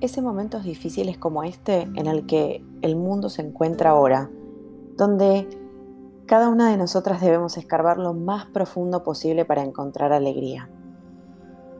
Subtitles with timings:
[0.00, 4.30] es en momentos difíciles como este en el que el mundo se encuentra ahora,
[4.96, 5.48] donde
[6.26, 10.70] cada una de nosotras debemos escarbar lo más profundo posible para encontrar alegría.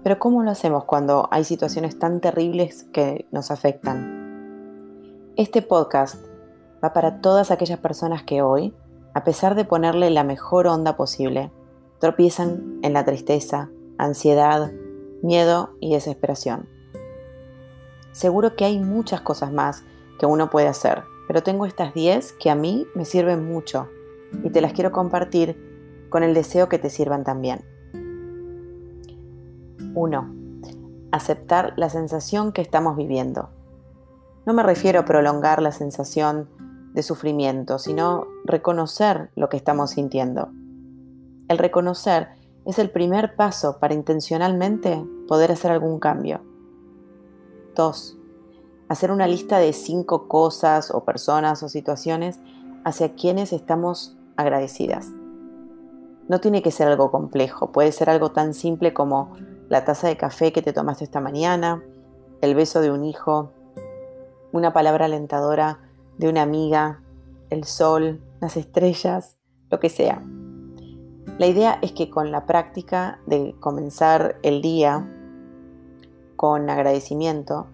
[0.03, 5.32] Pero ¿cómo lo hacemos cuando hay situaciones tan terribles que nos afectan?
[5.37, 6.25] Este podcast
[6.82, 8.75] va para todas aquellas personas que hoy,
[9.14, 11.52] a pesar de ponerle la mejor onda posible,
[11.99, 14.72] tropiezan en la tristeza, ansiedad,
[15.22, 16.79] miedo y desesperación.
[18.13, 19.85] Seguro que hay muchas cosas más
[20.19, 23.89] que uno puede hacer, pero tengo estas 10 que a mí me sirven mucho
[24.43, 27.64] y te las quiero compartir con el deseo que te sirvan también.
[29.95, 30.35] 1.
[31.13, 33.50] Aceptar la sensación que estamos viviendo.
[34.47, 36.48] No me refiero a prolongar la sensación
[36.95, 40.50] de sufrimiento, sino reconocer lo que estamos sintiendo.
[41.48, 42.28] El reconocer
[42.64, 46.49] es el primer paso para intencionalmente poder hacer algún cambio.
[47.74, 48.16] 2.
[48.88, 52.40] Hacer una lista de cinco cosas o personas o situaciones
[52.84, 55.08] hacia quienes estamos agradecidas.
[56.28, 59.32] No tiene que ser algo complejo, puede ser algo tan simple como
[59.68, 61.82] la taza de café que te tomaste esta mañana,
[62.40, 63.52] el beso de un hijo,
[64.52, 65.80] una palabra alentadora
[66.18, 67.02] de una amiga,
[67.50, 69.36] el sol, las estrellas,
[69.70, 70.22] lo que sea.
[71.38, 75.08] La idea es que con la práctica de comenzar el día
[76.41, 77.66] con agradecimiento,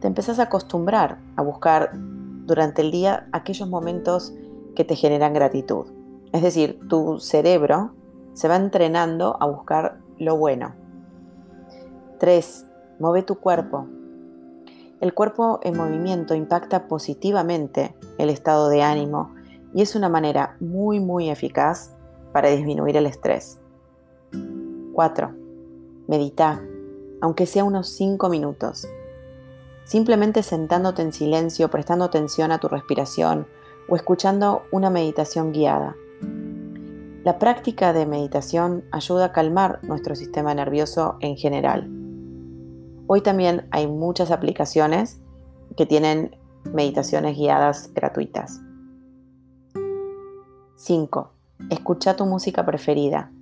[0.00, 4.34] te empezás a acostumbrar a buscar durante el día aquellos momentos
[4.74, 5.86] que te generan gratitud.
[6.32, 7.92] Es decir, tu cerebro
[8.32, 10.74] se va entrenando a buscar lo bueno.
[12.18, 12.66] 3.
[12.98, 13.86] Mueve tu cuerpo.
[15.00, 19.32] El cuerpo en movimiento impacta positivamente el estado de ánimo
[19.72, 21.94] y es una manera muy muy eficaz
[22.32, 23.60] para disminuir el estrés.
[24.92, 25.34] 4.
[26.08, 26.60] Medita,
[27.20, 28.86] aunque sea unos 5 minutos.
[29.84, 33.46] Simplemente sentándote en silencio, prestando atención a tu respiración
[33.88, 35.94] o escuchando una meditación guiada.
[37.24, 41.88] La práctica de meditación ayuda a calmar nuestro sistema nervioso en general.
[43.08, 45.20] Hoy también hay muchas aplicaciones
[45.76, 46.36] que tienen
[46.72, 48.60] meditaciones guiadas gratuitas.
[50.76, 51.32] 5.
[51.70, 53.32] Escucha tu música preferida.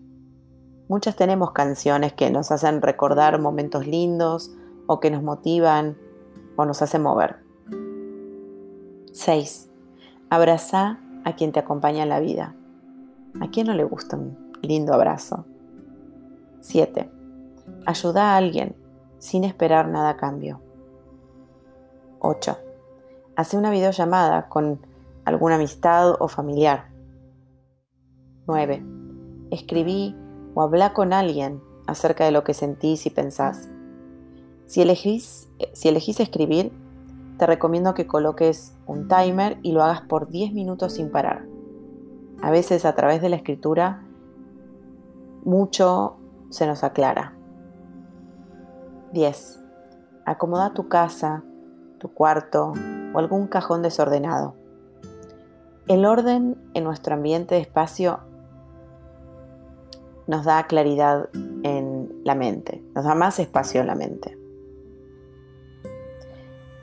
[0.95, 4.53] Muchas tenemos canciones que nos hacen recordar momentos lindos
[4.87, 5.99] o que nos motivan
[6.55, 7.41] o nos hacen mover.
[9.13, 9.71] 6.
[10.31, 12.55] Abraza a quien te acompaña en la vida.
[13.41, 15.47] ¿A quién no le gusta un lindo abrazo?
[16.61, 17.11] 7.
[17.87, 18.77] Ayuda a alguien
[19.19, 20.61] sin esperar nada a cambio.
[22.21, 22.57] 8.
[23.35, 24.79] Hace una videollamada con
[25.25, 26.85] alguna amistad o familiar.
[28.47, 28.87] 9.
[29.51, 30.15] Escribí
[30.55, 33.69] o habla con alguien acerca de lo que sentís y pensás.
[34.67, 36.73] Si elegís, si elegís escribir,
[37.39, 41.45] te recomiendo que coloques un timer y lo hagas por 10 minutos sin parar.
[42.43, 44.05] A veces a través de la escritura
[45.45, 46.17] mucho
[46.51, 47.35] se nos aclara.
[49.13, 49.61] 10.
[50.25, 51.45] Acomoda tu casa,
[51.99, 52.73] tu cuarto
[53.13, 54.55] o algún cajón desordenado.
[55.87, 58.21] El orden en nuestro ambiente de espacio
[60.27, 61.29] nos da claridad
[61.63, 64.39] en la mente, nos da más espacio en la mente.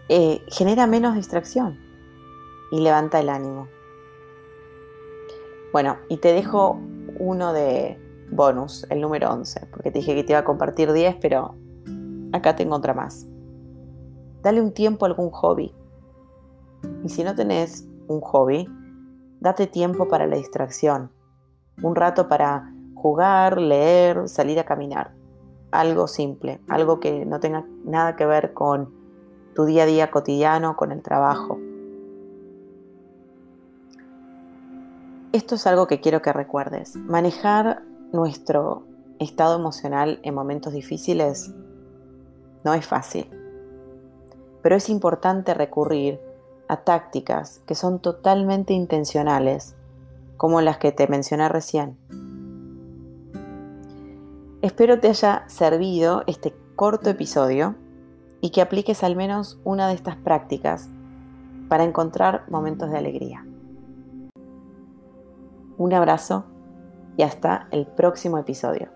[0.09, 1.79] Eh, genera menos distracción
[2.72, 3.68] y levanta el ánimo.
[5.72, 6.79] Bueno, y te dejo
[7.18, 7.97] uno de
[8.29, 11.56] bonus, el número 11, porque te dije que te iba a compartir 10, pero
[12.34, 13.25] acá tengo otra más.
[14.41, 15.73] Dale un tiempo a algún hobby.
[17.03, 18.68] Y si no tenés un hobby,
[19.40, 21.12] date tiempo para la distracción.
[21.81, 25.12] Un rato para jugar, leer, salir a caminar.
[25.72, 28.94] Algo simple, algo que no tenga nada que ver con
[29.56, 31.57] tu día a día cotidiano, con el trabajo.
[35.31, 36.96] Esto es algo que quiero que recuerdes.
[36.96, 38.84] Manejar nuestro
[39.17, 41.53] estado emocional en momentos difíciles
[42.64, 43.29] no es fácil,
[44.61, 46.20] pero es importante recurrir
[46.67, 49.75] a tácticas que son totalmente intencionales,
[50.37, 51.97] como las que te mencioné recién.
[54.61, 57.75] Espero te haya servido este corto episodio
[58.41, 60.87] y que apliques al menos una de estas prácticas
[61.67, 63.43] para encontrar momentos de alegría.
[65.79, 66.46] Un abrazo
[67.17, 68.90] y hasta el próximo episodio.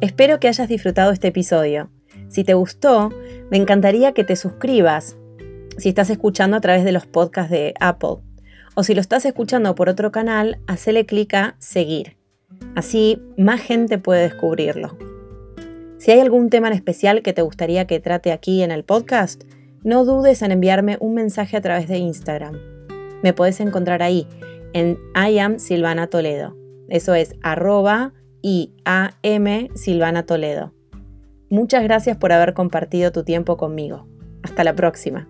[0.00, 1.90] Espero que hayas disfrutado este episodio.
[2.28, 3.10] Si te gustó,
[3.50, 5.18] me encantaría que te suscribas
[5.76, 8.16] si estás escuchando a través de los podcasts de Apple.
[8.74, 12.16] O si lo estás escuchando por otro canal, hacele clic a seguir.
[12.74, 14.96] Así más gente puede descubrirlo.
[15.98, 19.42] Si hay algún tema en especial que te gustaría que trate aquí en el podcast,
[19.84, 22.56] no dudes en enviarme un mensaje a través de Instagram.
[23.22, 24.26] Me puedes encontrar ahí,
[24.72, 26.56] en I am Silvana Toledo.
[26.88, 30.72] Eso es arroba I A M Silvana Toledo.
[31.48, 34.06] Muchas gracias por haber compartido tu tiempo conmigo.
[34.42, 35.28] Hasta la próxima.